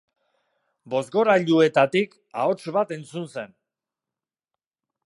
Bozgorailuetatik 0.93 2.17
ahots 2.45 2.59
bat 2.79 2.95
entzun 2.99 3.31
zen. 3.37 3.57